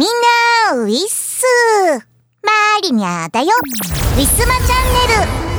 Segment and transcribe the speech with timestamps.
[0.00, 0.08] みん
[0.72, 1.44] な、ウィッス
[2.42, 3.48] マリミャだよ。
[4.16, 5.50] ウィスマチャンネル。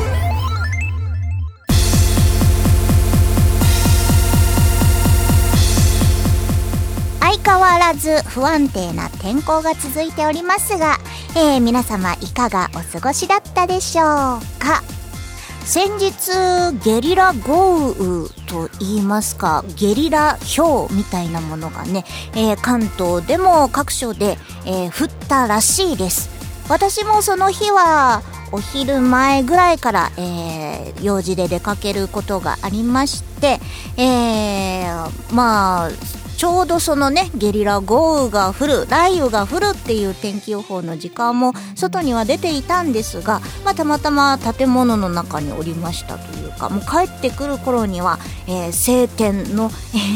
[7.20, 10.98] 相変わらず不安定な天候が続いておりますが、
[11.36, 14.06] えー、皆様いかがお過ごしだったでしょう
[14.58, 14.82] か？
[15.64, 22.04] 先日ゲリラ豪雨と言いますかゲリラ氷みたいなものがね、
[22.36, 26.30] えー、関東でも各所で、えー、降ったらしいです。
[26.70, 28.22] 私もその日は
[28.52, 33.60] お昼前ぐらいから、えー、用事で出かけることがありまして、
[33.98, 35.90] えー、まあ
[36.42, 49.70] ちょうどそのねゲリラ豪雨が降る雷雨が降るっていう天気予報の時間も外には出ていたんですが、まあ、たまたま建物の中におりましたというかもう帰ってくる頃には、えー、晴天の、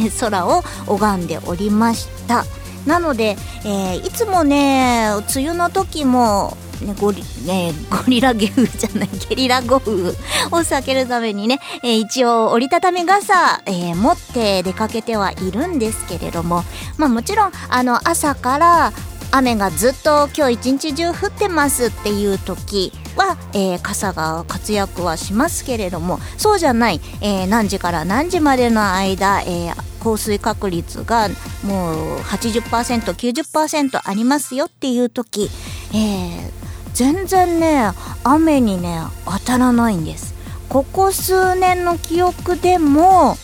[0.03, 2.43] え、空を拝んでおりました。
[2.87, 16.63] なので、えー、いつもね梅雨の時もね、ゴリ、ね、ゴリラゲ雨じゃない、ゲリラ豪雨を避けるためにね、えー、一応折りたたみ傘、えー、持って出かけてはいるんですけれども、
[16.97, 18.93] まあもちろん、あの、朝から
[19.31, 29.73] 雨がずっと今日一日中降ってますっていう時は、えー、傘が活躍はしますけれどもそうじゃない、え、何時から何時までの間、え、
[30.05, 31.29] 降水確率が
[31.63, 35.49] もう 80%90% ありますよっていう時、
[35.93, 36.64] えー、
[36.95, 37.91] 全然ね
[38.23, 40.33] 雨にね当たらないんです。
[40.69, 43.37] ここ数年の記憶でも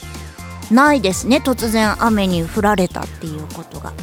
[0.72, 1.38] ないですね。
[1.38, 3.94] 突然雨に降られたっていうことが、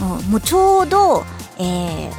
[0.00, 1.24] うん、もうちょうど、
[1.58, 2.12] えー、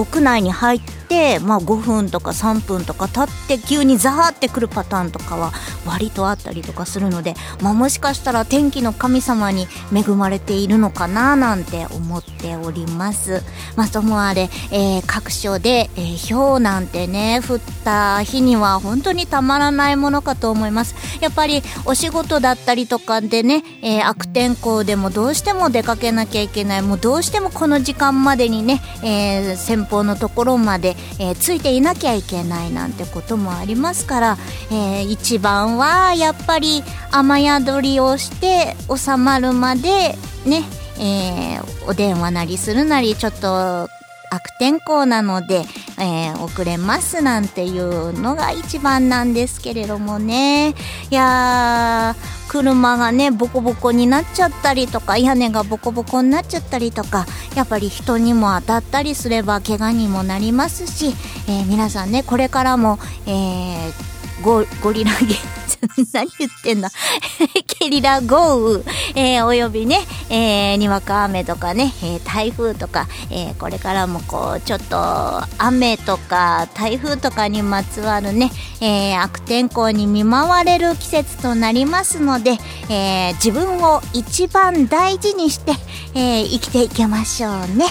[0.00, 0.99] 屋内に入って、
[1.40, 5.52] まあ、5分とか3分とか経って急にザーってくるパターンとかは
[5.84, 13.42] 割とあったりとかするので、まあ、もしかしたら天気の神様に恵まれているのかななんて思っております。
[13.76, 20.94] まあ、ともあれ、えー、各所で、えー、氷なんてね降った日には本当にたまらないものかと思います。
[21.20, 34.38] やっぱりお仕事だったりとかでね、えー、悪天候でもどうしても出かけなきゃいけないもうどうしてもこの時間までにね、え先方のところまでえー、ついていなきゃいけないなんてこともありますから、
[34.70, 40.14] えー、一番はやっぱり雨宿りをして収まるまで
[40.46, 40.64] ね、
[40.98, 43.88] えー、お電話なりするなりちょっと
[44.30, 45.64] 悪天候なので、
[45.98, 50.74] えー、遅れますなんていうのが一番なんですけれどもね。
[51.10, 57.24] いやー車がねボコボコになっちゃったりとか屋根がボコボコになっちゃったりとか
[57.54, 61.14] やっぱり人にも当たったりすれば怪我にもなりますし、
[61.48, 64.09] えー、皆さんねこれからも、えー、
[64.42, 65.34] ゴゴリラゲ
[66.12, 66.90] 何言ってんだ
[67.80, 68.84] ゲリラ豪雨、
[69.14, 78.50] えー、およびね、えー、にわか雨とかね、えー、台風とか、えー、これからもこう、ちょっと雨とか台風とかにまつわるね、
[78.80, 82.58] えー、悪天候に見舞われる季節となりますので、
[82.88, 85.72] えー、自分を一番大事にして、
[86.14, 87.86] えー、生きていきましょうね。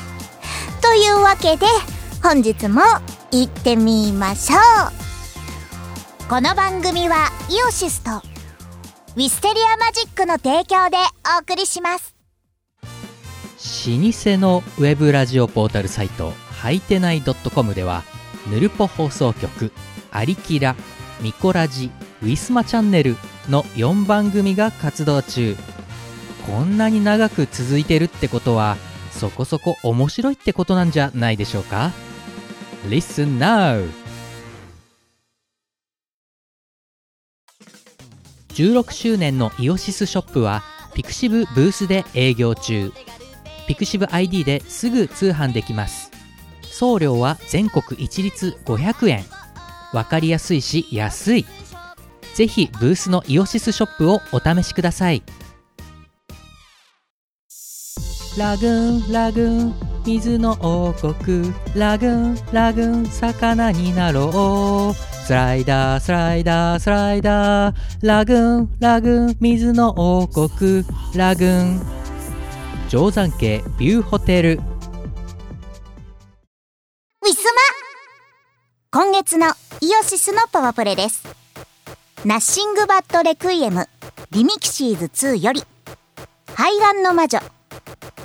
[0.81, 1.65] というわけで、
[2.21, 2.81] 本日も
[3.31, 5.08] 行ってみましょう。
[6.29, 10.97] この番組はイオシスとウィステリアマジックの提供で
[11.35, 12.15] お送りします。
[13.87, 18.03] 老舗のウェブラジオポータルサイトはいてない .com では
[18.47, 19.71] ぬるぽ放送局
[20.13, 20.75] 「アリキラ」
[21.19, 21.89] 「ミコラジ」
[22.21, 23.17] 「ウィスマチャンネル」
[23.49, 25.57] の4番組が活動中。
[26.45, 28.77] こんなに長く続いてるってことは
[29.11, 31.91] そこそこ面白いってことなんじゃないでしょうか
[32.87, 33.98] ？Listen now!
[38.59, 42.91] 16周年のイオシスショップはピクシブブースで営業中。
[43.69, 46.11] ピクシブ ID ですぐ通販できます。
[46.63, 49.23] 送料は全国一律500円。
[49.93, 51.45] わかりやすいし安い。
[52.35, 55.23] ぜひブースのイオシスショップをお試しください。
[58.37, 59.88] ラグーンラグーン。
[60.17, 70.83] 水の王国ラグーンラグーン魚になろうスライダー、スライダー、スライダー、ラグーン、ラグーン、水の王国、
[71.13, 71.81] ラグーン。
[72.89, 74.53] 定山渓ビューホテル。
[74.53, 74.59] ウィ
[77.31, 77.51] スマ
[79.03, 79.45] 今月の
[79.81, 81.23] イオシスのパワープレイです。
[82.25, 83.87] Nothing but Requiem
[84.31, 85.63] Remixies 2より、
[86.55, 87.39] 海岸の魔女、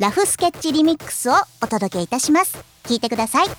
[0.01, 2.59] RoughSketch Remix をお届けいたします。
[2.85, 3.47] 聞いてください。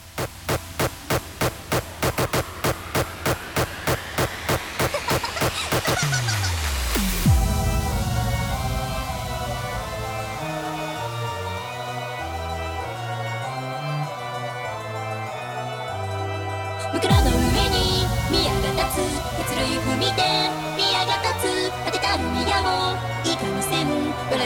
[16.94, 17.32] 袋の上
[17.70, 19.26] に宮が立つ。
[19.48, 20.24] 鉄類踏みで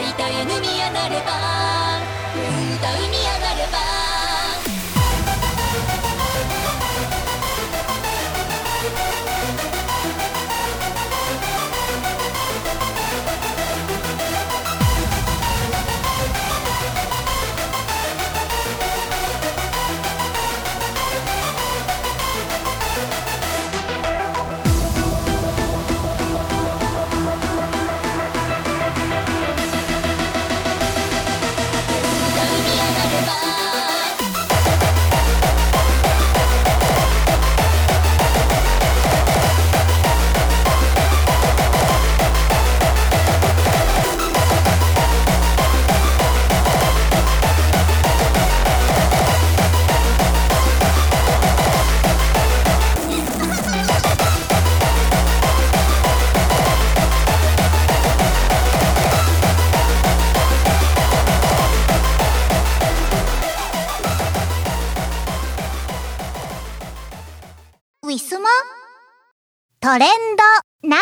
[0.00, 2.00] いたい海やなれば
[2.74, 3.49] 歌う宮なれば
[69.82, 70.08] トレン
[70.82, 71.00] ドナウ。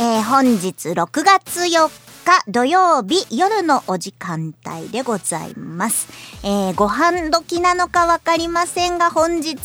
[0.00, 6.08] えー本日6月4日土曜日夜のお時間帯でございます。
[6.42, 9.56] えーご飯時なのかわかりませんが本日、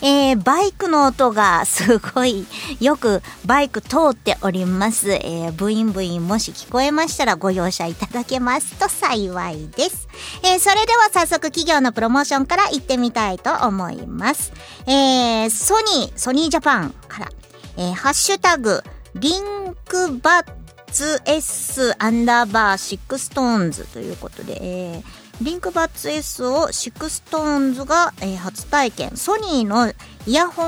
[0.00, 2.46] えーバイクの音がすごい
[2.80, 5.10] よくバイク通っております。
[5.12, 10.08] えーブインブインもし聞こえましたらご容赦いただけますと幸いです。
[10.44, 14.52] えーそれでは早速企業のプロモーションから行ってみたいと思います。
[14.86, 17.28] えーソニー、ソニージャパンから、
[17.76, 18.82] えーハッシュタグ、
[19.14, 20.65] リンクバッ
[20.96, 29.14] ツ S アンダーバーシックストーンズということで、えーリンクバッツ S をシックストーンズが、えー初体験。
[29.18, 29.92] ソニーの
[30.26, 30.64] イヤホ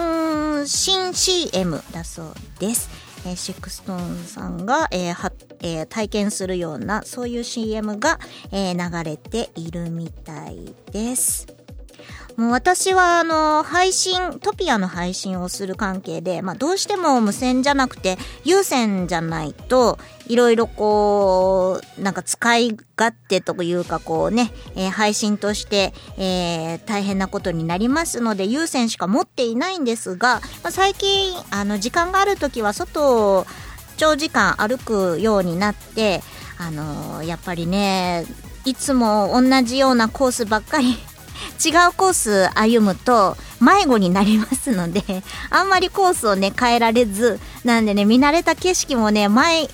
[0.60, 2.90] ン新 CM だそうです。
[3.24, 5.32] えー SixTONES さんが、えーは
[5.62, 8.18] えー体験するような、そういう CM が、
[8.52, 11.46] えー流れているみたいです。
[12.38, 19.98] もう私はあの配信、トピアの配信をする関係で、まあどうしても無線じゃなくて有線じゃないと、
[20.28, 33.46] いろいろこう、なんか使い勝手というかこうね、えー配信として、えー大変なことになりますので、有線しか持っていないんですが、まあ、最近、あの時間がある時は外を
[33.96, 36.22] 長時間歩くようになって、
[36.56, 38.26] あのやっぱりね、
[38.64, 40.96] いつも同じようなコースばっかり
[41.64, 45.02] 違うコース歩むと迷子になりますので、
[45.50, 49.68] あんまりコースをね、変えられず、なんでね、見慣れた景色もね、毎、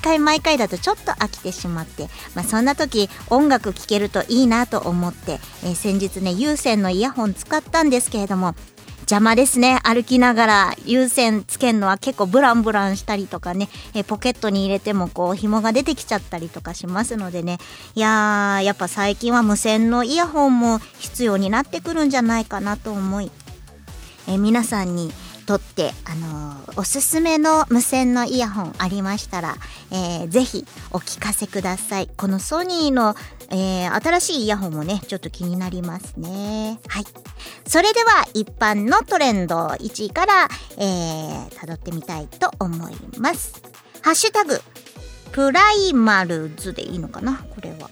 [0.00, 8.54] 回毎回だとちょっと飽きてしまって、まあそんな時音楽聴けるといいなと思って、えー先日ね、有線のイヤホン使ったんですけれども、
[9.04, 9.80] 邪魔ですね。
[9.84, 17.58] 歩きながら有線つけるのは結構ブランブランしたりとかね、えポケットに入れてもこう紐が出てきちゃったりとかしますのでね。
[17.94, 23.30] いやー、やっぱ最近は無線のイヤホンも必要になってくるんじゃないかなと思い、
[24.26, 25.12] え皆さんに
[25.46, 29.56] とって、あのーおすすめの無線のイヤホンありましたら、
[29.92, 32.08] えーぜひお聞かせください。
[32.16, 33.14] このソニーの、
[33.50, 36.80] えー新しいイヤホンもね、ちょっと気になりますね。
[36.88, 37.04] はい。
[37.66, 43.62] それでは一般のトレンド1位から、えー、辿ってみたいと思います。
[44.02, 44.60] ハッシュタグ、
[45.32, 47.44] PRIMALS でいいのかな？
[47.54, 47.90] これは。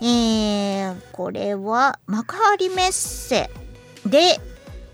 [0.00, 3.50] えー、これは幕張メッセ
[4.06, 4.38] で、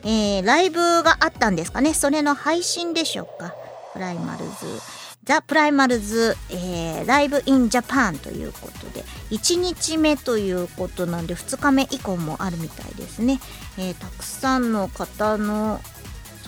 [0.02, 1.94] えー、ライブがあったんですかね？
[1.94, 3.54] それの配信でしょうか？
[3.92, 13.40] PRIMALS。THE PRIMALS、えー、 Live in Japan ということで、1日目ということなんで、2日目以降もあるみたいですね。
[13.78, 15.80] えーたくさんの方の、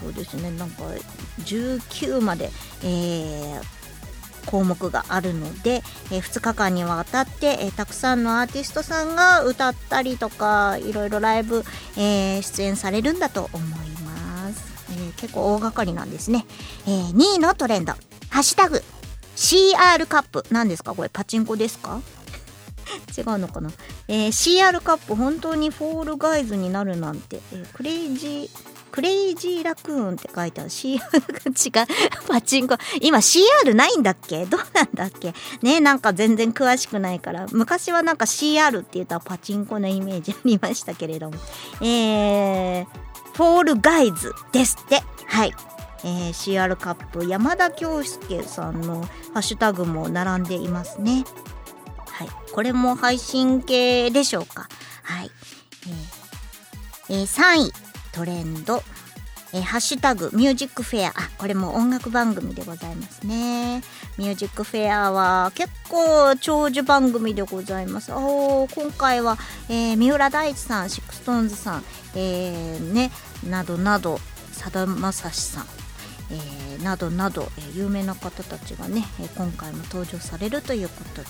[0.00, 0.82] そうですね、なんか、
[1.44, 2.50] 19まで、
[2.82, 3.62] えー
[4.46, 11.62] 項目があるので、え2日間にわたって、えーたくさんのアーティストさんが歌ったりとかいろいろライブ、
[11.96, 14.60] えー出演されるんだと思います、
[14.90, 16.46] え結構大掛かりなんですね、
[16.88, 17.94] え2位のトレンド
[18.32, 18.82] 「ハッシュタグ
[19.37, 20.94] # CR Cup」何ですか？
[20.94, 22.00] これパチンコですか？
[23.16, 23.70] 違うのかな、
[24.08, 30.70] えー CR Cup 本当に Fall Guys になるなんて、えー Crazy Crazy Raccoon って書いてある。
[30.70, 31.88] CR が違う。
[32.28, 32.76] パチンコ。
[33.00, 34.44] 今 CR ないんだっけ？
[34.44, 35.32] どうなんだっけ？
[35.62, 37.46] ねなんか全然詳しくないから。
[37.52, 41.38] 昔はなんか CR って言ったらパチンコのイメージありましたけれども。
[41.80, 42.86] えー、
[43.34, 45.02] Fall Guys ですって。
[45.26, 45.54] はい。
[46.04, 51.25] えー CR カップ山田恭介さんのハッシュタグも並んでいますね
[52.06, 52.28] はい。
[52.52, 54.68] これも配信系でしょうか。
[55.02, 55.30] はい。
[57.09, 57.73] えーえー3位、
[58.12, 58.82] トレンド。
[59.54, 61.09] えーハッシュタグ、ミュージックフェア。
[61.09, 63.82] あ、これも音楽番組でございますね。
[64.18, 68.12] Music Fair は結構長寿番組でございます。
[68.12, 69.38] お今回は、
[69.71, 73.11] えー三浦大知さん、 SixTONES さん、えーね、
[73.49, 74.21] などなど、
[74.52, 75.66] さだまさしさん、
[76.32, 81.28] えーなどなど、え有名な方たちがね、え今回も登場されるということで、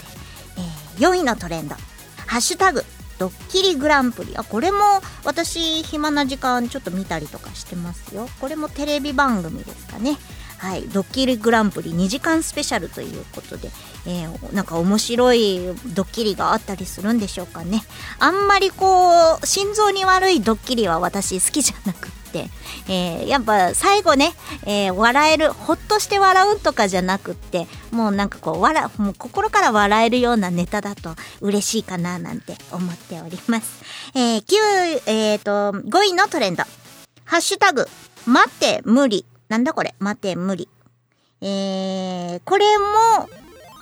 [0.56, 1.74] え4位のトレンド
[2.26, 2.84] 「ハッシュタグ
[3.18, 4.78] ドッキリグランプリ」あこれも
[5.24, 8.28] 私暇な時間ちょっと見たりとかしてますよ。
[8.40, 10.16] これもテレビ番組ですかね。
[10.58, 11.90] はい、ドッキリグランプリ。
[11.90, 13.70] 2時間スペシャルということで、
[14.06, 17.84] えーなんか面白いドッキリがあったりするんでしょうかね。
[18.20, 22.21] あんまりこう心臓に悪いドッキリは私好きじゃなくて、
[22.88, 24.32] えーやっぱ最後ね、
[24.66, 33.82] えー笑えるほっとして笑うとかじゃなくってもうなんかこう笑もう心から笑えるようなネタだと嬉しいかななんて思っております、
[34.14, 36.64] えー、9えー、と5位のトレンド。
[37.24, 37.86] ハッシュタグ
[38.26, 39.24] 待って無理。
[39.48, 39.94] なんだこれ？
[39.98, 40.68] 待って無理。
[41.40, 43.28] えー、これも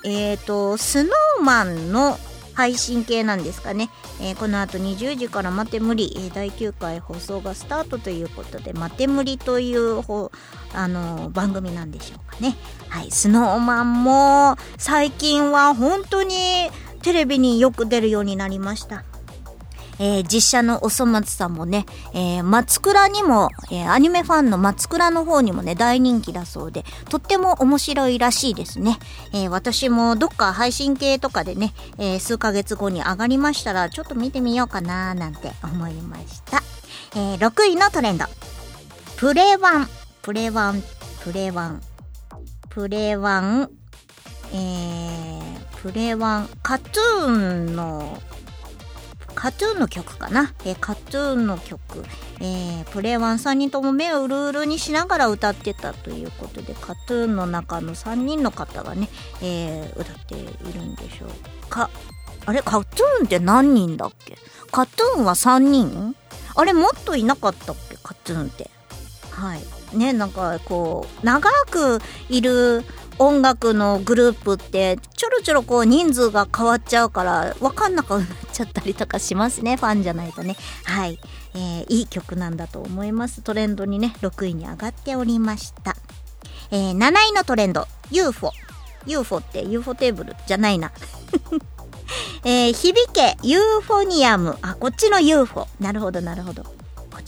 [0.05, 2.19] えー、とスノーマンの
[2.61, 3.89] 配信系なんですかね、
[4.21, 10.31] えーこの後20時から「マテ無理」第9回放送がスタートということで「マテ無理」というほ
[10.75, 12.57] あのー番組なんでしょうかね。
[12.89, 13.11] はい。
[13.11, 16.71] スノーマンも最近は本当に
[17.03, 19.05] テレビによく出るようになりました。
[20.01, 28.99] えー実写のおそ松さんもね、えー松倉にも、えーアニメファンの松倉の方にもね、大人気だそうで、とっても面白いらしいですね。
[29.33, 36.63] えー私もどっか配信系とかでね、え数ヶ月後に上がりましたら、ちょっと見てみようかななんて思いました。
[37.15, 38.25] え6位のトレンド。
[39.17, 39.89] プレワン、
[40.23, 40.83] プレワン、
[41.23, 41.83] プレワン、
[42.71, 43.71] プレワン、
[44.55, 48.19] えー、プレワン、カトゥーンの
[49.35, 52.05] カトゥーンの曲かな、えーカトゥーンの曲、
[52.41, 59.09] えープレイワン3人とも目をうるうるにしながら歌ってたということでカトゥーンの中の3人の方がね、
[59.43, 61.31] えー歌っているんでしょう
[61.69, 61.91] か。
[62.47, 62.63] あれ？
[62.63, 64.37] カトゥーンって何人だっけ？
[64.73, 66.17] カトゥーンは3人？
[66.57, 66.73] あれ？
[66.73, 67.97] もっといなかったっけ？
[68.03, 68.71] カトゥーンって。
[69.31, 69.61] はい。
[69.97, 72.85] ねなんかこう長くいる
[73.19, 78.29] 音楽のグループってちょろちょろこう人数が変わっちゃうから分かんなくなっ
[78.61, 80.57] ちゃったりとかしますねファンじゃないとね。
[80.85, 81.19] はい、
[81.55, 83.43] えーいい曲なんだと思います。
[83.43, 85.97] トレンドにね6位に上がっておりました、
[86.71, 87.87] えー7位のトレンド。
[88.11, 88.53] UFO
[89.07, 90.93] UFO って ufotable じゃないな。
[92.45, 94.59] えー響けユーフォニアム。
[94.63, 96.65] あこっちの UFO なるほどなるほど。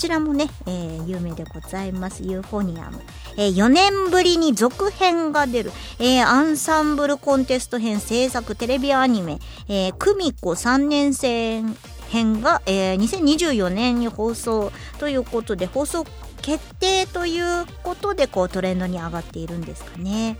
[0.02, 3.00] ちらもね、えー有名でございますユーフォニアム、
[3.36, 11.62] え4年ぶりに続編が出る、えーアンサンブルコンテスト編制作テレビアニメ「えー、久美子3年生
[12.08, 16.04] 編が」えー2024年に放送ということで放送
[16.40, 20.36] 決定ということでこうトレンドに上がっているんですかね。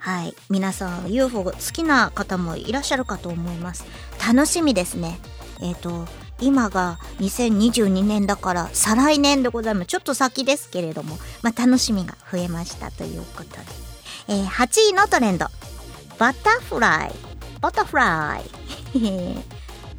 [0.00, 0.34] はい。
[0.48, 3.84] 皆さん、UFO が好きな方もいらっしゃるかと思います。
[4.26, 5.20] 楽しみですね。
[5.60, 6.06] えっ、と、
[6.40, 9.86] 今が2022年だから再来年でございます。
[9.86, 13.58] ちょっと先ですけれども、まあ、楽しみが増えましたということで。
[14.28, 15.46] えー8位のトレンド。
[16.18, 17.12] バタフライ。
[17.60, 18.50] バタフライ。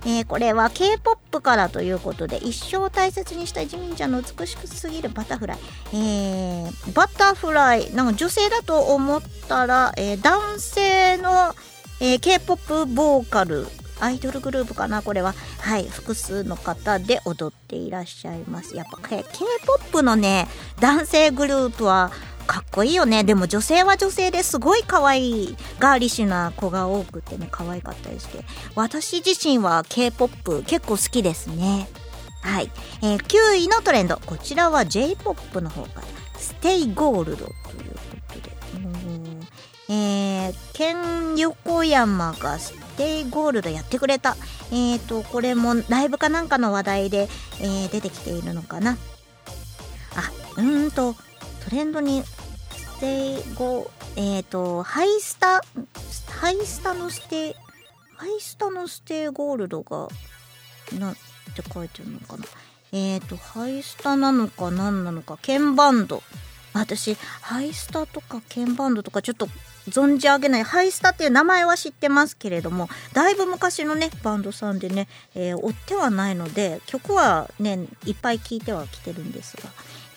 [0.05, 5.59] えーこれは K-POP からということで一生大切にしたいジミンちゃんの美しくすぎるバタフライ、
[5.93, 11.53] えーバタフライなんか女性だと思ったら、えー男性の、
[11.99, 13.67] えー K-POP ボーカル
[14.01, 15.33] アイドルグループかなこれは。
[15.59, 15.87] はい。
[15.87, 18.75] 複数の方で踊っていらっしゃいます。
[18.75, 20.47] やっぱ K- K-POP のね
[20.79, 22.11] 男性グループは
[22.47, 23.23] かっこいいよね。
[23.23, 28.43] でも女性は女性ですごい可愛いガーリッシュな子が多くてね可愛かったりして。
[28.75, 31.87] 私自身は K-POP 結構好きですね。
[32.41, 32.71] はい、
[33.03, 34.19] えー9位のトレンド。
[34.25, 36.07] こちらは J-POP の方から。
[36.39, 37.55] Stay Gold というこ
[38.33, 38.50] とで。
[39.93, 44.37] えー、ケン横山が Stay Gold やってくれた。
[44.71, 47.27] えーとこれもライブかなんかの話題で、
[47.59, 48.91] えー出てきているのかな。
[50.15, 55.61] あうーんとトレンドにステイゴえーとハイスタ
[56.39, 57.55] ハイスタのステイ
[58.15, 60.07] ハイスタのステイゴールドが
[60.97, 61.19] なんて
[61.73, 62.45] 書いてるのかな。
[62.93, 66.23] えーとハイスタなのか何なのか鍵バンド
[66.73, 69.49] 私ハイスタとか鍵バンドとかちょっと
[69.89, 79.63] 存じ上げないハイスタっていう名前は知ってますけれどもだいぶ昔のねバンドさんでね、えー追ってはないので曲はねいっぱい聴いてはきてるんですが、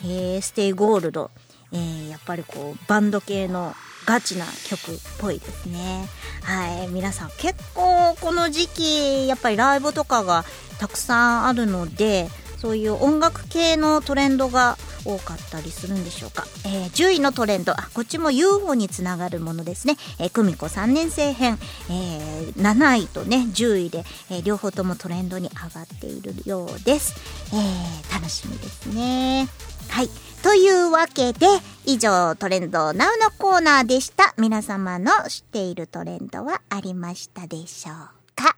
[0.05, 1.31] えーステイゴールド、
[1.73, 3.75] えーやっぱりこうバンド系の
[4.07, 6.07] ガチな曲っぽいですね。
[6.43, 10.45] はい皆さん結構この時期やっぱりライブとかが
[10.79, 12.29] たくさんあるので
[12.65, 17.73] そういう音楽系のトレンドが多かったりするんでしょうか、えー10位のトレンド。
[17.73, 21.59] あこっちも UFO につながるものですね、えー、久美子3年生編、
[21.91, 27.15] えー7位とね10位で、えー両方ともトレンドに上がっているようです、
[27.53, 29.47] えー楽しみですね。
[29.91, 30.09] はい。
[30.43, 31.47] というわけで
[31.85, 33.05] 以上トレンド NOW の
[33.37, 34.33] コーナーでした。
[34.39, 37.95] 皆様の知っているトレンドはありましたでしょう
[38.35, 38.57] か？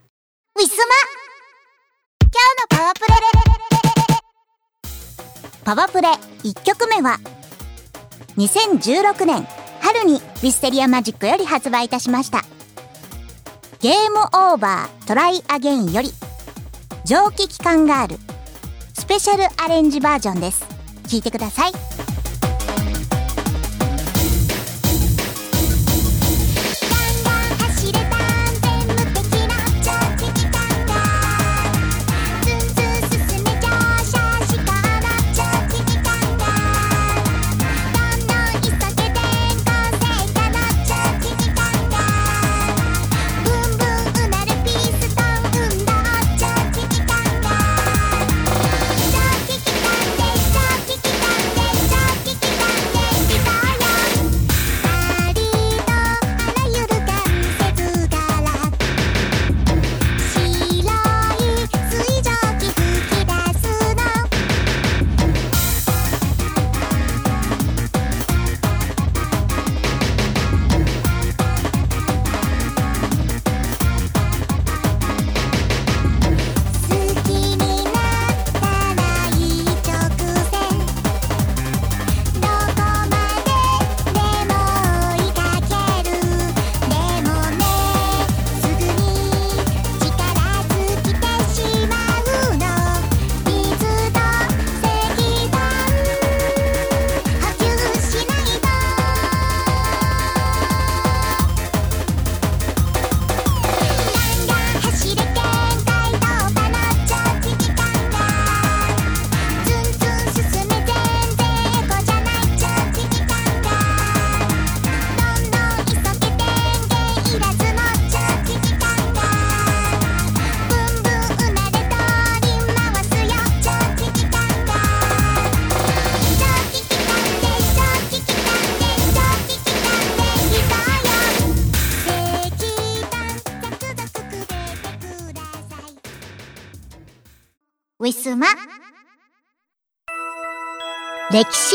[0.55, 0.95] ウィスマ
[2.21, 3.36] 今日のパワープレ
[5.67, 6.11] パワプレ
[6.45, 7.19] 1曲目は
[8.37, 9.45] 2016年
[9.81, 12.45] 春にウィステリアマジックより発売いたしました。
[13.81, 14.21] ゲーム
[14.53, 16.13] オーバートライアゲインより
[17.05, 18.17] 蒸気機関ガール
[18.95, 20.65] スペシャルアレンジバージョンです。
[21.09, 21.73] 聴いてください。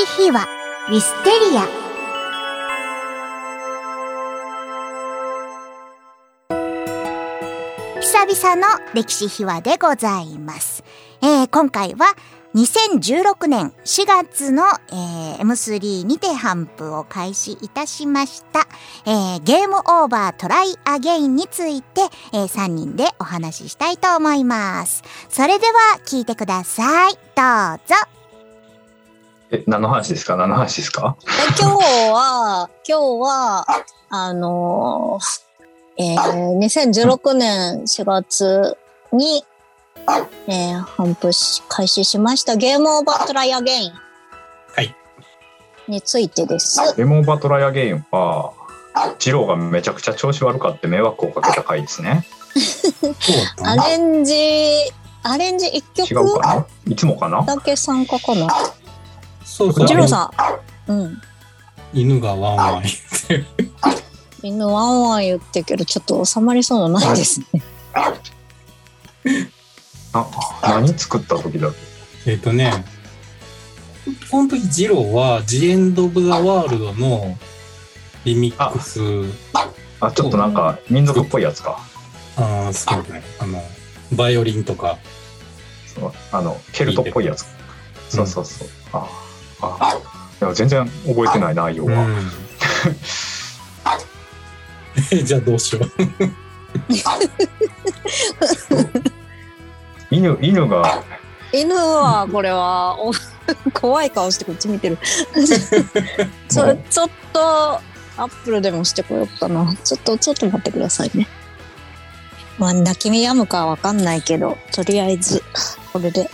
[0.06, 0.48] 秘話
[0.90, 1.82] ウィステリア
[8.02, 10.84] 久々の歴史秘話でございます。
[11.22, 12.16] えー今回は
[12.56, 18.68] 2016年4月の、えー M3 にて頒布を開始いたしました、
[19.06, 22.02] えーゲームオーバートライアゲインについて、
[22.34, 25.04] え3人でお話ししたいと思います。
[25.30, 27.14] それでは聞いてください。
[27.14, 27.20] ど
[27.76, 28.21] うぞ。
[29.52, 30.38] え、何の話ですか？
[30.38, 31.18] 何の話ですか？
[31.58, 31.78] で今日
[32.14, 33.66] は、今日は、
[34.10, 38.78] あのーえー、2016年4月
[39.12, 39.44] に、
[40.48, 43.92] えー、頒布し、開始しましたゲームオーバートライアゲイン。
[43.92, 44.96] はい。
[45.88, 46.80] についてです。
[46.98, 48.54] レモンバトライアゲインは、
[49.20, 52.26] ジローがめちゃくちゃ調子悪かって迷惑をかけた回ですね。
[53.62, 54.34] アレンジ、
[55.24, 56.66] アレンジ1違う曲かな？
[56.88, 57.44] いつもかな？
[57.44, 58.48] だけ参加かな？
[59.65, 60.32] そうそうジローさ
[60.88, 60.91] ん。
[60.91, 61.21] うん。
[61.93, 62.93] 犬がワンワン言っ
[63.28, 63.45] てる。
[64.43, 67.62] 犬ワンワン言ってるけど、ちょっと収まりそうなないですね。
[70.13, 70.26] あ、
[70.63, 71.74] 何作った時だっ
[72.26, 72.32] け？
[72.32, 72.86] えっとね、
[74.30, 77.38] この時ジローは The End of the World の
[78.26, 79.00] リミックス、
[80.00, 81.80] あ、ちょっとなんか民族っぽいやつか。
[82.38, 83.63] ああ、そうね、あの、
[84.13, 84.97] バイオリンとか、
[85.93, 87.45] そうあの、ケルトっぽいやつ。
[88.10, 88.67] そうそうそう。
[88.93, 89.21] ああ。
[90.41, 92.06] いや全然覚えてない内容は。
[92.06, 92.32] うん。
[95.12, 95.91] え じゃあどうしよう。
[100.10, 101.04] 犬、犬が、
[101.54, 103.12] 犬は、これは、お
[103.74, 104.97] 怖い顔してこっち見てる。
[106.50, 107.82] ちょ、ちょっと、
[108.17, 109.74] アップルでもしてこようかな。
[109.84, 111.28] ちょっと、ちょっと待ってくださいね。
[112.58, 115.43] まあ、泣き目やむかはわかんないけど、とりあえず、
[115.91, 116.30] これで、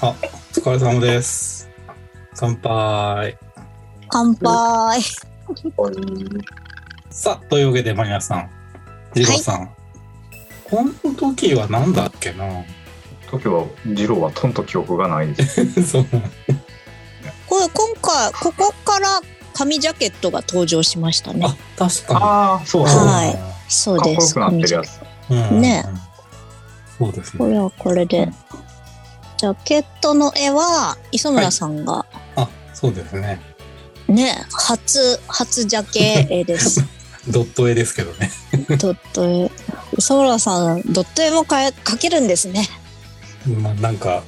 [0.00, 0.14] あ、お
[0.52, 1.59] 疲れ様です。
[2.36, 3.36] 乾杯。
[4.08, 5.00] 乾杯。
[7.10, 8.50] さあ、というわけで、マニアさん、
[9.14, 9.70] ジローさん。
[10.64, 12.44] この時は何だっけな？
[13.30, 15.64] 時は次郎はとんと記憶がないです。
[15.82, 16.06] そう。
[17.46, 19.20] これ今回ここから
[19.54, 22.20] 紙ジャケットが登場しましたねあ、確かに。
[22.22, 23.06] ああ、そうそう。
[23.06, 23.38] はい
[23.68, 25.00] そうですかっこよくなってるやつ。
[25.30, 25.84] うんね。
[26.98, 27.38] そうですね。
[27.38, 28.28] これはこれで
[29.40, 32.04] ジャケットの絵は磯村さんが
[32.36, 33.40] あ、そうですね。
[34.06, 36.84] ね、初初ジャケ絵です
[37.26, 38.30] ドット絵ですけどね。
[38.76, 39.50] ドット絵
[39.96, 42.68] 磯村さんドット絵もかえ描けるんですね
[43.46, 44.24] まあ、なんか、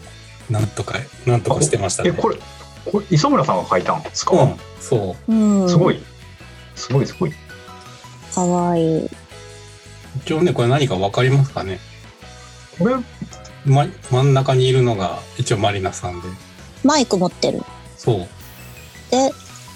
[0.48, 2.08] なんとか、なんとかしてましたね。
[2.08, 2.38] え、これ、
[2.90, 5.30] これ磯村さんが書いたんですか、うん、そう。
[5.30, 6.02] うんすごい。
[6.74, 7.34] すごいすごい。
[8.34, 9.10] かわいい
[10.24, 11.80] 一応ね、これ何かわかりますかね？
[12.78, 12.94] これ、
[13.64, 16.28] ま、真ん中にいるのが一応マリナさんで。
[16.84, 17.60] マイク持ってる
[17.96, 18.16] そう。
[19.10, 19.30] で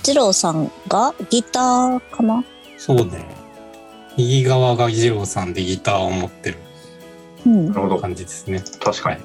[0.04, 2.44] 二郎さんがギターかな？
[2.78, 3.26] そうね。
[4.16, 6.56] 右側が二郎さんでギターを持ってる
[7.44, 7.98] うんなるほど。
[7.98, 8.62] 感じですね。
[8.80, 9.20] 確かに。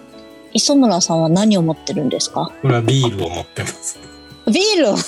[0.53, 2.51] 磯村さんは何を持ってるんですか？
[2.61, 3.97] これはビールを持ってます。
[4.47, 4.87] ビール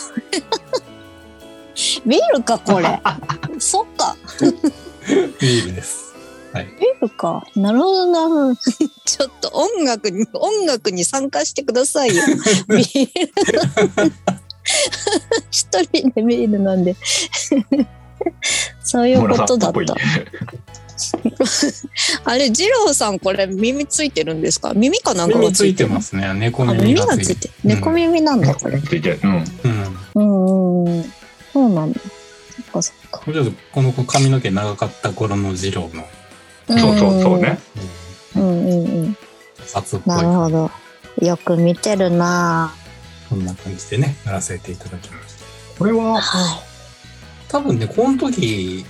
[2.05, 3.01] ビールかこれ
[3.59, 4.15] そっか
[5.39, 6.02] ビールです。
[6.53, 6.65] はい。
[6.65, 7.43] ビールか。
[7.55, 8.05] なるほど
[8.47, 8.55] な。
[9.05, 12.23] ちょっと音楽に音楽に参加してくださいよ。
[12.69, 14.13] ビール
[15.51, 16.95] 一人でビールなんで。
[18.83, 19.95] そういうことだった。
[22.23, 24.73] あれ二郎さんこれ耳ついてるんですか？
[24.73, 26.31] 耳かなんかが耳ついてるますね。
[26.35, 27.49] 猫あ耳耳がついがついて。
[27.63, 28.79] 猫耳なんだこれ。
[28.81, 29.19] ついてる。
[29.23, 29.31] うん。
[29.31, 29.97] うん。
[30.15, 30.97] うんうん。
[30.97, 31.13] うん
[31.51, 31.99] そうなんだ。
[31.99, 33.21] そっかそっか。
[33.71, 36.03] この子髪の毛長かった頃の二郎の、
[36.67, 37.59] そうそうそうね。
[38.35, 39.17] うんうんうん
[39.75, 40.71] 圧っぽいなるほど
[41.21, 42.73] よく見てるな
[43.29, 45.79] こんな感じでね、やらせていただきました。
[45.79, 46.63] これは、は
[47.47, 48.85] 多分ね、この時、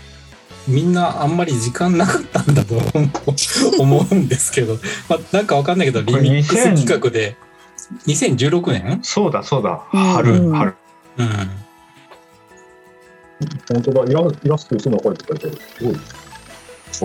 [0.68, 2.90] みんなあんまり時間なかったんだと思う
[3.80, 7.38] 思うんですけど、まあ、なんかわかんないけど、リミックス企画で、
[8.08, 9.82] 2016年そうだそうだ。
[9.94, 10.76] うん春、うん春。
[11.18, 11.28] うん。
[13.72, 14.12] 本当だ。
[14.12, 15.58] イライラスト一緒のこれって書いてある。
[15.78, 15.96] すごい。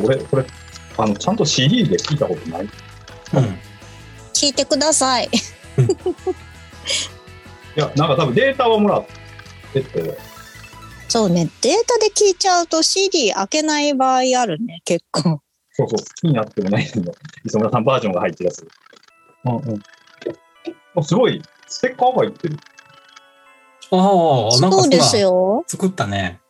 [0.01, 0.45] これ、これ、
[0.97, 2.63] あの、ちゃんと CD で聞いたことない？
[2.63, 2.69] うん。
[2.69, 2.71] い
[4.35, 5.29] 聞いてくださいい
[7.75, 9.07] や、なんか多分データはもらっ
[9.73, 10.19] てて、
[11.09, 15.41] そうねデータで聞いちゃうと CD 開けない場合あるね結構
[15.73, 17.13] そうそう、好きになってもないの、
[17.45, 18.69] 磯村さんバージョンが入ってるやつ。
[19.45, 19.83] うんうん。
[20.97, 22.57] あすごい、ステッカーが入ってる。
[23.91, 26.41] ああ、なんかそうですなよ作ったね。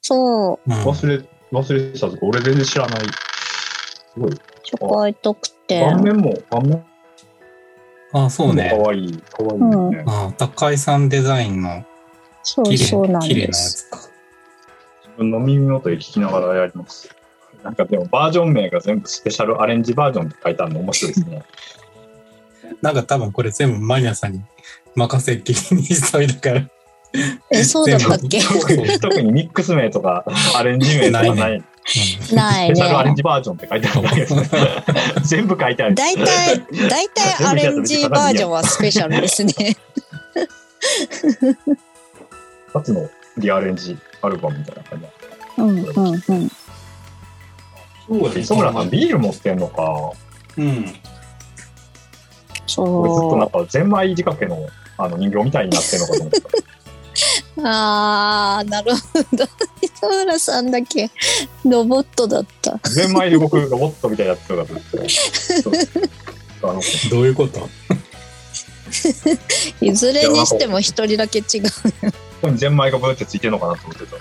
[0.00, 0.82] そううん。
[0.82, 1.22] 忘れ、
[1.54, 3.00] 忘れてたとか、俺全然知らない。
[3.00, 4.32] すごい。
[4.62, 6.84] ちょこいとくて盤面も、盤面
[8.12, 8.70] あそうね。
[8.70, 9.18] もかわいい。
[9.18, 9.60] かわいい
[9.96, 10.04] ね。
[10.06, 11.84] あ高井さんデザインの
[12.42, 13.98] そう綺そうなん麗綺麗なやですつか。
[15.02, 17.14] 自分の耳元で聞きながらやります。
[17.62, 21.42] なんかでもバージョン名が全部スペシャルアレンジバージョンって書いてあるの面白いですね。
[22.82, 24.42] なんか多分これ全部マニアさんに
[24.94, 26.66] 任せっきりにしといたから。
[27.50, 28.40] えそうだったっけ？
[29.00, 30.24] 特にミックス名とか
[30.56, 31.62] アレンジ名とかない。
[32.32, 34.34] ないないスペシャルアレンねジバージョンって書いてあるだけです。
[35.28, 35.94] 全部書いてある。
[35.94, 39.54] 大体大体アレンジバージョンはスペシャルですね
[42.72, 45.06] 初のリアレンジアルバムみたいな感じ。
[45.58, 46.50] うんうんうん
[48.06, 50.12] そうです磯村さんビール持ってんのか。
[50.58, 50.66] うん。
[50.66, 56.40] 俺ずっとなんそかゼンマイ仕掛けのあの人形みたいになってんのかと思った。
[57.64, 59.00] うあーなるほ
[59.36, 59.44] ど。
[59.82, 61.10] 磯村さんだけ
[61.64, 62.78] ロボットだった。
[62.90, 65.08] ゼンマイで僕ロボットみたいになってるかと思って。
[65.62, 67.68] そうあのどういうこと？
[69.80, 71.62] いずれにしても一人だけ違う。
[71.62, 71.70] こ
[72.42, 74.16] こにゼンマイがブーってついてるのかなと思ってた。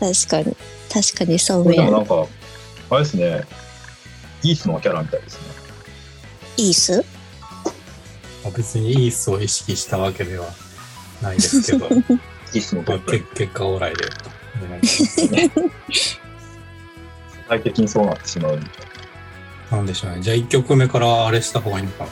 [0.00, 0.56] 確かに。
[0.92, 2.26] 確かにそうこれでやもなんか、
[2.90, 3.44] あれですね、
[4.42, 5.40] イースのキャラみたいですね。
[6.56, 7.04] いいっす
[8.56, 10.46] 別にイースを意識したわけでは
[11.22, 11.88] ないですけど。
[12.52, 12.76] 結
[13.34, 14.04] 結果オーライで。
[14.64, 15.20] お願いします。
[15.20, 15.40] 世
[17.48, 18.60] 界的にそうなってしまう。
[19.70, 20.20] なんでしょうね。
[20.22, 22.06] じゃあ1曲目からあれした方がいいのか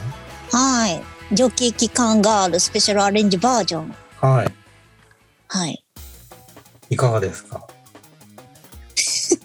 [0.53, 1.03] はい。
[1.33, 3.95] ジョッキー期間ガールスペシャルアレンジバージョン。
[4.23, 4.53] なはい。
[5.49, 5.85] はい。
[6.90, 7.66] いかがですか？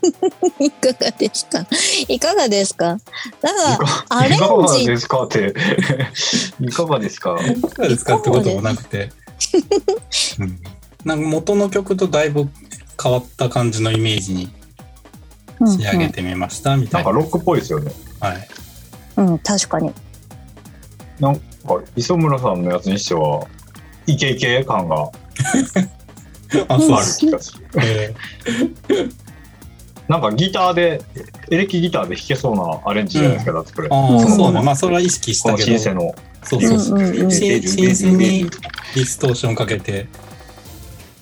[0.59, 1.65] いかがですか？
[2.07, 5.53] いかがですかなんかアレンいかがジですかって、
[6.61, 7.35] いかがですか？
[7.41, 9.11] いかがですかってこともなくて、
[10.39, 10.59] うん、
[11.05, 12.47] なんか元の曲とだいぶ
[13.01, 14.49] 変わった感じのイメージに
[15.65, 17.03] 仕上げてみましたみたな。
[17.05, 17.91] ないんかロックっぽいですよね。
[18.19, 18.47] はい。
[19.17, 19.91] うん、うん、確かに
[21.19, 21.41] なんか、
[21.95, 23.47] 磯村さんのやつにしては、
[24.07, 25.11] イケイケ感が
[26.67, 27.65] あ、そうある気がする。
[27.81, 28.13] え
[30.07, 31.01] なんかギターで、
[31.49, 33.87] エレキギターで弾けそうなアレンジじゃないですか、だってこれ。
[33.87, 34.61] ー、ああ、うんそうね。
[34.61, 36.13] まあ、それは意識したけど、シンセの。
[36.43, 36.99] そうそうそう。
[36.99, 40.07] うんうんうんシンシンセにディストーションかけて、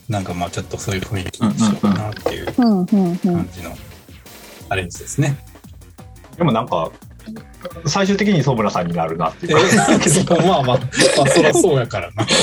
[0.08, 3.76] なんかまあちょっとそういう雰囲気にしようかなっていううんうんうん感じの
[4.70, 5.38] アレンジですね。
[6.38, 6.90] でもなんか、
[7.86, 10.36] 最終的に磯村さんになるなっていうか。
[10.36, 10.80] まあまあ、ま
[11.24, 12.26] あそりゃそうやからな。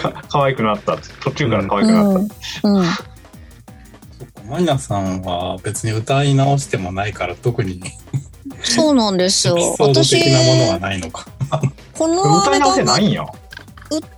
[0.00, 2.84] か可愛くなった途中から可愛くなった、うんうん
[4.18, 7.82] そっかマイナさんは別に歌い直してもないから特に
[8.62, 9.56] そうなんですよ。
[9.56, 11.26] エピソード私的なものはないのか。
[11.92, 13.24] この歌い直せないんや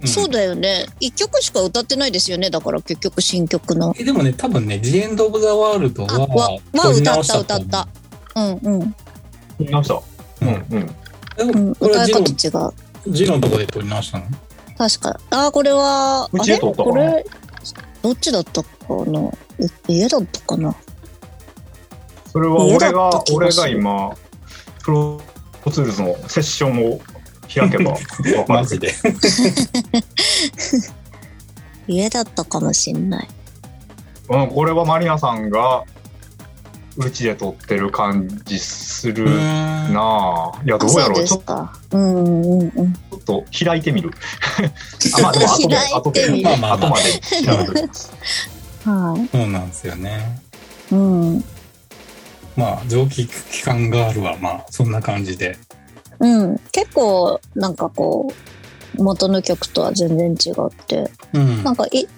[0.02, 0.86] うそうだよね。
[0.98, 2.50] 一曲しか歌ってないですよね。
[2.50, 3.94] だから結局新曲の。
[3.98, 7.88] えでもね、多分ね、ジエンド・オブ・ザ・ワールドはは撮り歌った歌った。
[8.36, 8.92] うんうん。
[8.92, 10.02] た。
[10.40, 10.48] うん。
[10.48, 10.86] うんうん。
[11.36, 12.72] でもうんこれはジロ歌い方違う。
[13.12, 14.24] ジロのとこで撮り直したの？
[14.76, 16.92] 確かあこれはうれで撮ったかな？
[16.92, 17.24] これ
[18.02, 18.68] どっちだったか
[19.06, 19.30] な？
[19.60, 20.74] え家だったかな？
[22.32, 24.16] それは俺が俺が今
[24.88, 25.20] プロ
[25.70, 26.98] ツールズのセッションを
[27.54, 27.94] 開けば
[28.48, 28.94] マジで。
[31.86, 33.28] 家だったかもしんない。
[34.30, 35.84] うん、これはマリナさんが
[36.96, 39.92] うちで撮ってる感じするうん。
[39.92, 42.92] なあいやどうやそうでろうちょっすかうんうんうん。
[43.26, 44.10] と開いてみる。
[45.18, 48.10] あまあでも後で開い後で後まで調べときます。
[48.84, 49.28] はい。
[49.36, 50.40] そうなんですよね。
[50.92, 51.44] うん
[52.58, 55.56] まあ、蒸気機関ガールはまあ、そんな感じで。
[56.18, 58.32] うん、結構なんかこ
[58.98, 62.08] う元の曲とは全然違ってうんなんかい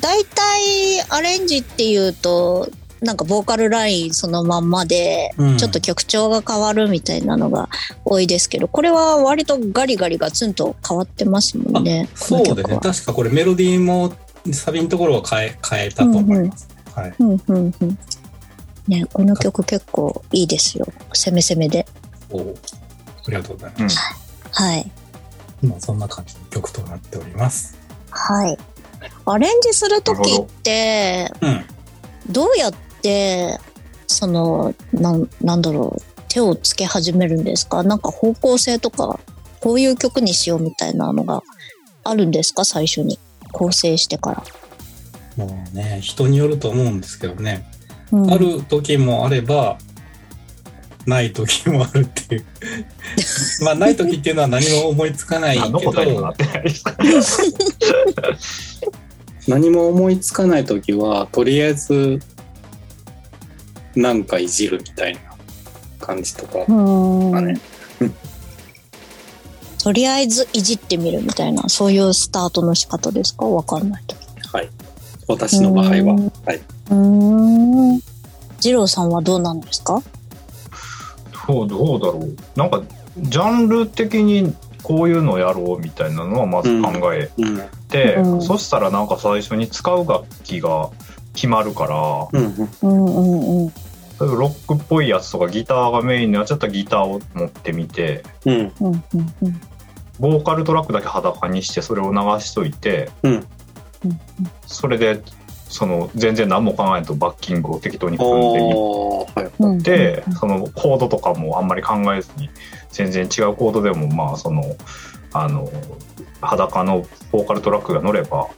[0.00, 2.70] 大体アレンジっていうと
[3.02, 7.68] なんかボーカルラインそのまんまでうんちょっと曲調が変わるみたいなのが
[8.06, 12.78] 多いですけどこれは割とガリガリガツンと変わってますもんねこそうですね。
[12.82, 14.14] 確かこれメロディーも
[14.54, 16.66] サビのところは変え、変えたと思います。
[16.94, 17.14] はい。
[17.18, 17.98] うんうんうん
[18.90, 21.86] ね、この曲結構いいですよ攻め攻めで
[22.28, 22.42] おあ
[23.28, 23.98] りがとうございます。
[24.50, 24.90] はい
[25.62, 27.78] まあ、そんな感じの曲となっております。
[28.10, 28.58] はい
[29.26, 31.64] アレンジする時ってうん。
[32.32, 33.58] どうやって
[34.08, 37.84] そのなんなんだろう手をつけ始めるんですか？
[37.84, 39.20] なんか方向性とか
[39.60, 41.42] こういう曲にしようみたいなのが
[42.02, 42.64] あるんですか？
[42.64, 43.20] 最初に
[43.52, 44.42] 構成してから。
[45.36, 47.70] もうね、人によると思うんですけどね。
[48.12, 49.78] うんある時もあれば、
[51.06, 52.44] ない時もあるっていう。
[53.64, 55.80] まあ、ない時っていうのは何も思いつかないけどっ、
[56.36, 56.94] てないですか？
[59.48, 62.20] 何も思いつかない時は、とりあえず、
[63.96, 65.20] なんかいじるみたいな
[65.98, 66.58] 感じとか。
[66.68, 67.58] うんあね
[69.82, 73.46] とりあえずいじってみるみたいなそういうスタートの仕方ですか？
[73.46, 74.20] わかんないけど。
[74.52, 74.68] はい。
[75.26, 75.92] 私の場合は。
[75.92, 76.60] うんはい。
[76.90, 78.00] うーん。
[78.62, 80.02] 二郎さんはどうなんですか？
[81.48, 82.82] どうどうだろうなんか
[83.18, 87.60] ジャンル的にこういうのやろうみたいなのはまず考えうん。
[87.88, 90.90] て、うんそしたらなんか最初に使う楽器が
[91.34, 92.68] 決まるからうん。
[92.82, 93.68] うんうんうん。
[93.68, 93.74] 例え
[94.20, 98.72] ばロックっぽいやつとかギターがメインのやつだったらギターを持ってみてうん。
[100.20, 103.46] ボーカルトラックだけ裸にしてそれを流しといてうん。
[104.66, 105.22] それで
[105.70, 112.50] その全然何も考えんとバッキングを適当に組んでいってそのコードとかもあんまり考えずに
[112.90, 114.64] 全然違うコードでもまあその
[115.32, 115.70] あの
[116.40, 118.48] 裸のボーカルトラックが乗れば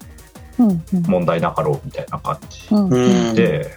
[1.07, 2.69] 問題なかろうみたいな感じ。
[3.37, 3.71] で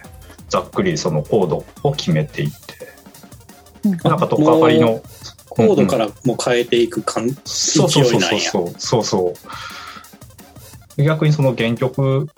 [0.48, 2.56] ざっくりそのコードを決めていって
[3.84, 3.90] うん。
[4.02, 5.02] なんかとっかかりの
[5.50, 7.36] コードからもう変えていく感じ。
[7.44, 8.74] そうそうそうそう。
[8.78, 9.34] そうそ
[10.96, 11.02] う。
[11.02, 12.28] 逆にその原曲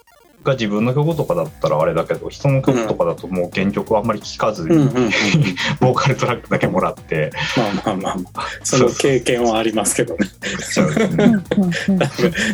[0.44, 5.10] が自分の曲とかだったらあれだけど人の曲とかだともう原曲はあんまり聴かずに、うんうんうん。
[5.80, 10.28] ボーカルトラックだけもらってまあまあまあまあ、その経験はありますけどね。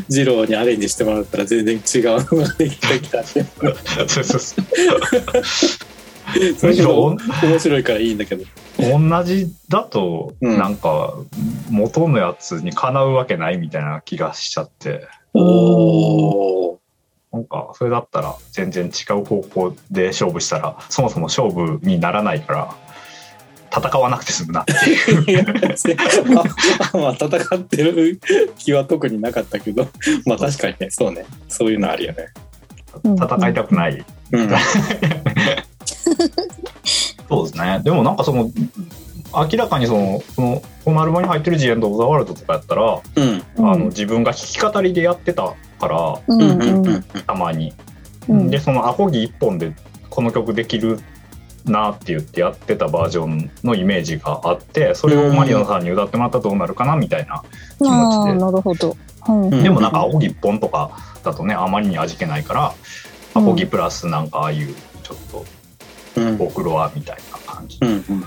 [0.09, 2.03] 二郎にアレンジしてもらったら全然違う
[2.37, 3.45] のができてきたって。
[4.09, 4.41] そうそうそう
[6.57, 7.19] それ面
[7.59, 8.45] 白いからいいんだけど。
[8.79, 11.15] 同じだとうんなんか
[11.71, 16.84] 元のやつにかなうわけないみたいな気がしちゃっておー。
[17.35, 22.77] なんかそれだったら全然違う方向で勝負したらそもそも勝負にならないから
[23.77, 25.25] 戦わなくて済むなっていう。
[25.29, 25.45] いや
[26.93, 28.21] あまあ戦ってる
[28.57, 29.89] 気は特になかったけど
[30.27, 31.27] まあ確かにねそうね。
[31.49, 32.29] そういうのあるよね。
[33.03, 33.15] うん。
[33.15, 34.05] 戦いたくない。
[34.31, 34.49] うん。
[37.29, 37.81] そうですね。
[37.83, 38.49] でもなんかその
[39.37, 43.43] 明らかにそのそのこのアルバムに入ってる「ジエンド・オブ・ザ・ワールド」とかやったら、うん。
[43.59, 47.03] あの自分が弾き語りでやってたからうんうん。
[47.27, 47.73] たまに、
[48.29, 48.51] うん。
[48.51, 49.75] でそのアコギ一本で
[50.11, 51.01] この曲できる
[51.65, 57.43] なって言ってやってたバージョンのイメージがあってそれをマリオナさんに歌ってもらったらどうなるかなみたいな
[57.79, 58.39] 気持ちで。
[58.39, 58.97] なるほど。
[59.51, 60.91] でもなんかアコギ一本とか
[61.23, 62.75] だとねあまりに味気ないから
[63.33, 65.45] アコギプラスなんかああいうちょっと
[66.21, 66.37] うん。
[66.37, 67.79] ボクロアみたいな感じ。
[67.81, 68.27] うんうんうん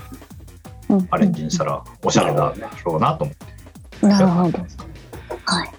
[1.10, 4.06] アレンジにしたらおしゃれだろうなと思って。
[4.06, 4.42] なるほど。
[4.44, 4.62] やったん。
[4.62, 4.84] ですか
[5.44, 5.70] はい。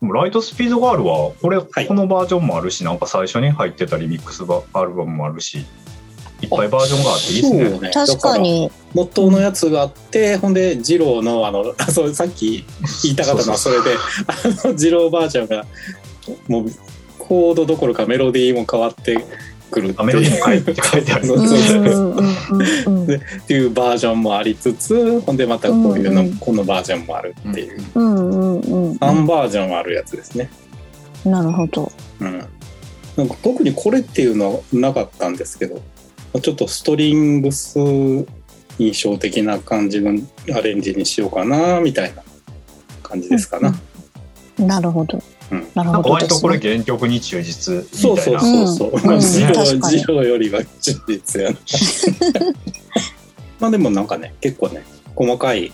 [0.00, 1.86] ライトスピードガールはこれ、はい。
[1.86, 5.66] このバージョンもあるしなんか最初に入ってたリミックスバアルバムもあるし
[6.40, 7.90] いっぱいバージョンがあっていいですね。
[7.92, 8.70] 確かに。
[8.94, 12.64] 元のやつがあってほんで二郎のあのあ そうさっき
[13.02, 13.96] 言いたかったのはそれで
[14.26, 15.66] あの二郎バージョンが
[16.46, 16.72] もう
[17.18, 19.24] コードどころかメロディーも変わって
[19.70, 21.24] くるっていう書いて書いてある。
[21.24, 21.28] っ
[23.46, 26.36] ていうバージョンもありつつほんでまたこういうの、うんうん。
[26.36, 28.96] このバージョンもあるっていう、うんうんうん。
[28.96, 30.50] 3バージョンあるやつですね、
[31.24, 31.90] なるほど。
[32.20, 32.38] うん、
[33.16, 35.80] なんか特にこれっていうのはなかったんですけど
[36.40, 37.78] ちょっとストリングス
[38.78, 40.12] 印象的な感じの
[40.54, 42.22] アレンジにしようかなみたいな
[43.02, 43.74] 感じですかな、
[44.58, 45.68] なるほどうん。
[45.74, 46.70] なるなんかほどです割とこれね。
[46.70, 48.40] 原曲に忠実みそうたいな。
[48.40, 51.56] そうそうそう、うんジロよりは忠実やな
[53.60, 54.84] まあでもなんかね結構ね
[55.14, 55.72] 細かい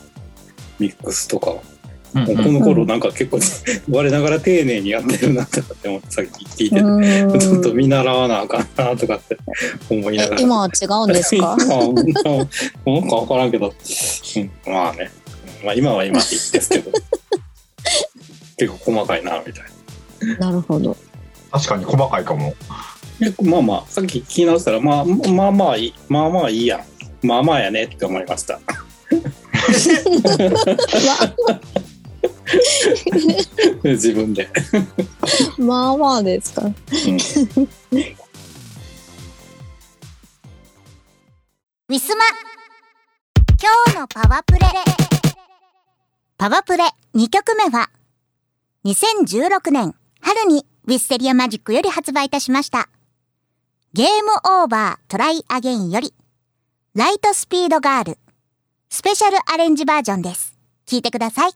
[0.79, 1.53] ミックスとか
[2.15, 3.41] うんもうこの頃なんか結構、
[3.91, 7.39] 我ながら丁寧にやってるなとかって思ってさっき聞いてて、うん。
[7.41, 9.37] ちょっと見習わなあかんなとかって
[9.91, 10.41] 思いながら。
[10.41, 11.55] 今は違うんですか？
[11.55, 15.11] あ なんか分からんけど、うん、まあね、
[15.65, 16.93] まあ、今は今でいいですけど
[18.57, 19.65] 結構細かいなみたい
[20.39, 20.51] な。
[20.51, 20.97] なるほど。
[21.51, 22.55] 確かに細かいかも。
[23.19, 26.85] 結構まあまあさっき聞き直したらまあまあまあいいまあまあいいやん。
[27.27, 28.61] まあまあやねって思いました。
[33.83, 34.49] 自分で、
[35.59, 36.63] まあまあですか。
[36.63, 36.73] うん。
[36.73, 42.25] ウィスマ。
[43.61, 44.61] 今日のパワプレ。
[46.37, 47.89] パワプレ2曲目は
[48.85, 52.91] 2016年春にウィステリアマジックより発売いたしました。
[53.95, 56.13] ゲームオーバートライアゲインより
[56.95, 58.19] ライトスピードガール
[58.91, 60.59] スペシャルアレンジバージョンです。
[60.87, 61.53] 聞いてください。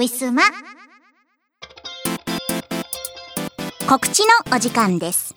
[0.00, 0.44] ウィスマ
[3.86, 5.34] 告知のお時間です。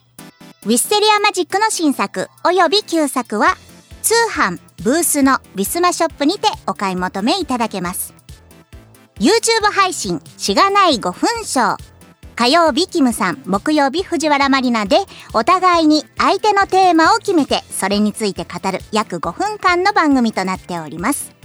[0.63, 3.57] ウィステリアマジックの新作および旧作は
[4.01, 8.13] 通販ブースのウィスマショップにてお買い求めいただけます。
[9.19, 11.77] YouTube 配信しがない5分ショー
[12.37, 14.95] 火曜日キムさん木曜日藤原まりなで
[15.33, 21.35] お互いに相手のテーマを決めてそれについて語る約5分間の番組となっております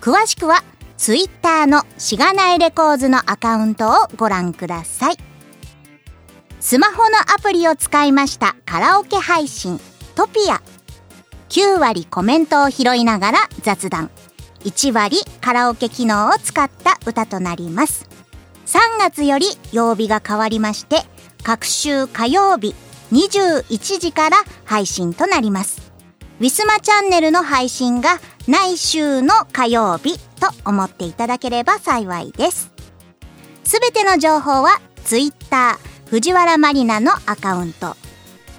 [0.00, 0.62] 詳しくは
[1.00, 5.16] ツイッターのしがないレコーズのアカウントをご覧ください。
[6.60, 9.80] スマホのアプリを使いましたカラオケ配信
[10.14, 10.60] トピア。
[11.48, 14.10] 9割コメントを拾いながら雑談。
[14.64, 18.06] 1割カラオケ機能を使った歌となります。
[18.66, 20.98] 3月より曜日が変わりまして
[21.42, 22.74] 各週火曜日
[23.10, 24.36] 21時から
[24.66, 25.80] 配信となります。
[26.40, 28.20] ウィスマチャンネルの配信が
[28.50, 32.72] 来週の火曜日と思っていただければ幸いです。
[33.62, 37.94] すべての情報はツイッター藤原マリナのアカウント。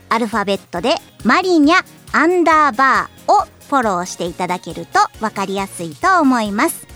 [0.07, 1.83] アルファベットでマリニャ
[2.13, 6.87] アンダーバーをフォローしていただけるとわかりやすいと思います。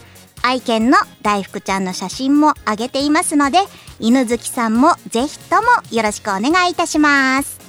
[0.41, 3.58] 愛犬の大福ちゃんの写真も上げていますので
[4.00, 7.60] 犬好きさんもぜひともよろしくお願いいたします。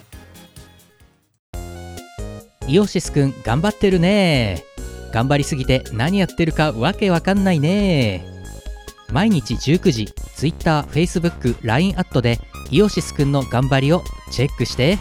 [2.68, 4.75] イオシスくん頑張ってるね。
[5.12, 8.24] 頑張りすぎて何やってるかわけわかんないね。
[9.12, 12.38] 毎日19時 Twitter、Facebook、LINE アットで
[12.70, 14.98] イオシスくんの頑張りをチェックして。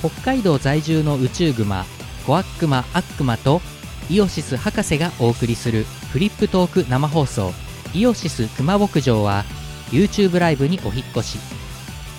[0.00, 1.84] 北海道在住の宇宙グマ
[2.26, 3.60] コアックマアックマと
[4.08, 7.52] イオシス博士がお送りするフリップトーク生放送
[7.94, 9.44] イオシス熊牧場は
[9.90, 11.38] YouTube ライブにお引っ越し。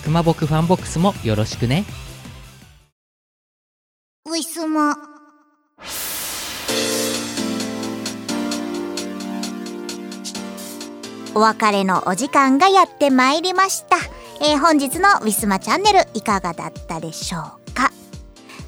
[0.04, 1.86] 熊牧ファンボックスもよろしくね。
[4.26, 5.11] ウィスマ
[11.34, 13.96] お別れのお時間がやってまいりました、
[14.42, 17.92] えー本日のウィスマチャンネルいかがだったでしょうか？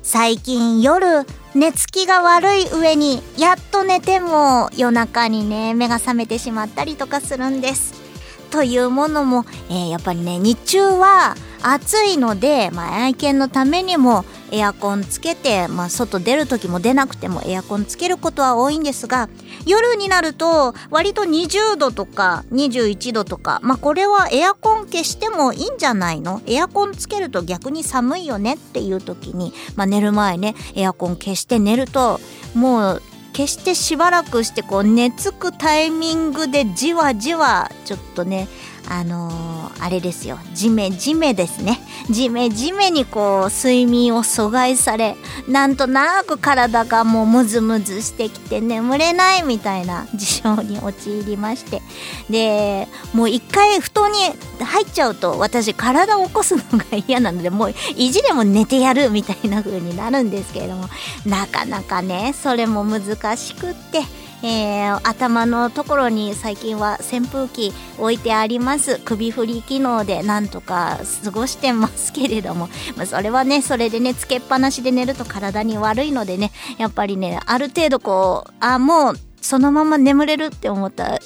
[0.02, 8.02] 最近夜寝つきが悪い上にやっと寝ても夜中にね目が覚めてしまったりとかするんです。
[8.50, 19.30] というものも、えーやっぱりね日中は暑いので、まあ、愛犬のためにもエアコンつけて、まあ、外出る時も出なくてもエアコンつけることは多いんですが
[19.66, 26.42] 夜になると割と20度とか21度とか、まあ、これはエアコン消してもいいんじゃないの？
[26.46, 32.20] エアコンつけると逆に寒いよねっていう時に、まあ、寝る前ねエアコン消して寝ると
[32.54, 33.02] もう
[33.36, 38.48] 消してしばらくしてこう寝つくタイミングでじわじわちょっとね
[38.90, 39.53] あのー
[39.84, 41.78] あれですよじめじめですね
[42.10, 45.18] じめじめにこう睡眠を阻害され
[45.50, 51.82] なんとなく体がもうムズムズしてきて眠れないみたいな事象に陥りまして
[52.30, 54.20] でもう一回布団に
[54.64, 60.88] 入っちゃうと私体を起こすのが嫌なのでもう意地でも寝てやるみたいな風になるんですけれども
[61.26, 64.23] なかなかねそれも難しくって。
[64.44, 69.00] えー頭のところに最近は扇風機置いてあります。
[69.04, 81.20] 首振り機能でなんとか過ごしてますけれども、 まあ、それはねそれでねつけっぱなしで寝ると体に悪いのでねやっぱりねある程度こうあもうそのまま眠れるって思った。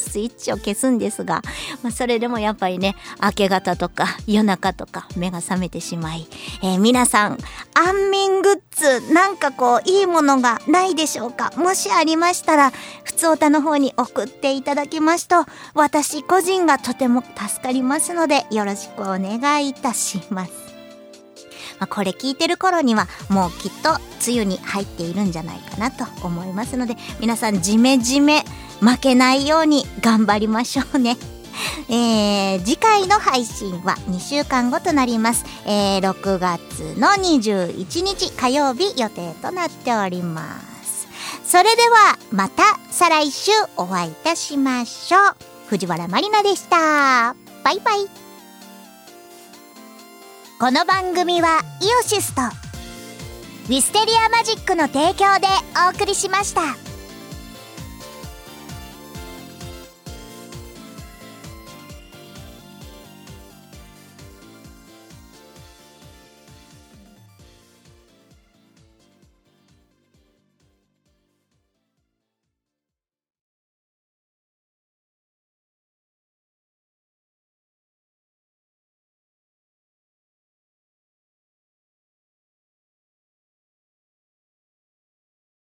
[0.00, 1.42] スイッチを消すんですが、
[1.82, 6.26] まあ、それでもやっぱりね明け方とか夜中とか目が覚めてしまい、
[6.62, 7.38] えー皆さん
[7.74, 11.52] 安眠グッズなんかこういいものがないでしょうか？
[11.56, 12.72] もしありましたら
[13.04, 15.44] ふつおたの方に送っていただきますと
[15.74, 20.52] 私個人がとても助かりますのでよろしくお願いいたします。
[21.78, 23.90] ま、これ聞いてる頃にはもうきっと
[24.28, 28.44] 梅雨に入っているんじゃないかなと思いますので皆さんジメジメ
[28.80, 31.16] 負けないように頑張りましょうね。
[31.88, 41.08] えー次回の配信は2週間後となります、えー6月の21日火曜日予定となっております。
[41.44, 45.36] それではまた再来週お会いいたしましょう。
[45.68, 47.34] 藤原まりなでした。
[47.64, 48.08] バイバイ。
[50.58, 55.46] この番組はイオシスとウィステリアマジックの提供で
[55.88, 56.89] お送りしました。